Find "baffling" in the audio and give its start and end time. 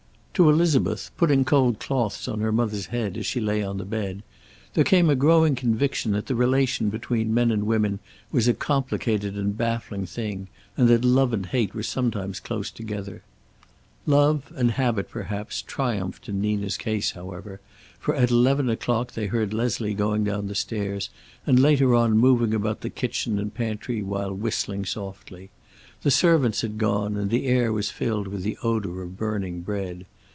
9.55-10.07